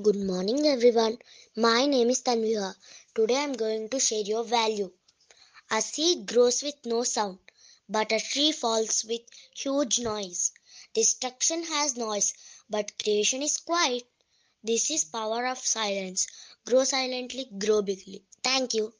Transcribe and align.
Good 0.00 0.14
morning, 0.16 0.68
everyone. 0.68 1.18
My 1.56 1.86
name 1.86 2.08
is 2.08 2.22
Tanviha. 2.22 2.76
Today 3.12 3.34
I'm 3.38 3.54
going 3.54 3.88
to 3.88 3.98
share 3.98 4.20
your 4.20 4.44
value. 4.44 4.92
A 5.70 5.82
seed 5.82 6.26
grows 6.26 6.62
with 6.62 6.86
no 6.86 7.04
sound, 7.04 7.38
but 7.88 8.12
a 8.12 8.20
tree 8.20 8.52
falls 8.52 9.04
with 9.04 9.22
huge 9.56 10.00
noise. 10.00 10.52
Destruction 10.94 11.64
has 11.64 11.96
noise, 11.96 12.34
but 12.70 12.98
creation 13.02 13.42
is 13.42 13.58
quiet. 13.58 14.04
This 14.62 14.90
is 14.90 15.04
power 15.04 15.46
of 15.46 15.58
silence. 15.58 16.26
Grow 16.66 16.84
silently, 16.84 17.46
grow 17.58 17.82
bigly. 17.82 18.24
Thank 18.42 18.74
you. 18.74 18.94